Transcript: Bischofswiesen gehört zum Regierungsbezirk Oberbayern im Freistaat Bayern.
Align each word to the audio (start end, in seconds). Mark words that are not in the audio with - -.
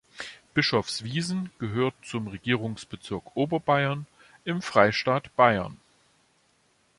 Bischofswiesen 0.55 1.51
gehört 1.59 1.93
zum 2.03 2.25
Regierungsbezirk 2.25 3.35
Oberbayern 3.35 4.07
im 4.45 4.63
Freistaat 4.63 5.35
Bayern. 5.35 5.77